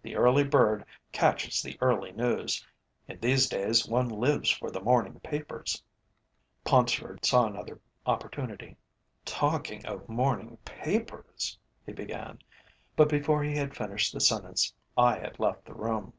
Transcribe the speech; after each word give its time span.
The 0.00 0.16
early 0.16 0.42
bird 0.42 0.86
catches 1.12 1.60
the 1.60 1.76
early 1.82 2.10
news. 2.10 2.66
In 3.08 3.20
these 3.20 3.46
days 3.46 3.86
one 3.86 4.08
lives 4.08 4.48
for 4.50 4.70
the 4.70 4.80
morning 4.80 5.20
papers." 5.20 5.82
Paunceford 6.64 7.26
saw 7.26 7.44
another 7.44 7.78
opportunity. 8.06 8.78
"Talking 9.26 9.84
of 9.84 10.08
morning 10.08 10.56
papers" 10.64 11.58
he 11.84 11.92
began, 11.92 12.38
but 12.96 13.10
before 13.10 13.42
he 13.44 13.54
had 13.54 13.76
finished 13.76 14.14
the 14.14 14.20
sentence 14.22 14.72
I 14.96 15.18
had 15.18 15.38
left 15.38 15.66
the 15.66 15.74
room. 15.74 16.14